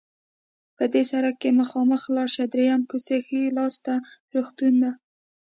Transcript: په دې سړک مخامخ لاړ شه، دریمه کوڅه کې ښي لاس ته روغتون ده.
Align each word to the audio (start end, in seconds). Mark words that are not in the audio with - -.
په 0.75 0.83
دې 0.93 1.03
سړک 1.11 1.41
مخامخ 1.59 2.01
لاړ 2.15 2.27
شه، 2.35 2.43
دریمه 2.53 2.85
کوڅه 2.89 3.15
کې 3.17 3.21
ښي 3.25 3.41
لاس 3.57 3.75
ته 3.85 3.93
روغتون 4.33 4.73
ده. 4.83 4.91